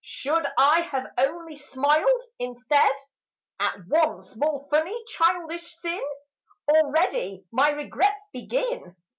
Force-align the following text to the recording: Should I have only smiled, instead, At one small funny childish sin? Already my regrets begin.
Should 0.03 0.47
I 0.57 0.81
have 0.81 1.11
only 1.19 1.55
smiled, 1.55 2.21
instead, 2.39 2.91
At 3.59 3.81
one 3.87 4.23
small 4.23 4.67
funny 4.71 4.97
childish 5.09 5.75
sin? 5.77 6.01
Already 6.67 7.45
my 7.51 7.69
regrets 7.69 8.25
begin. 8.33 8.95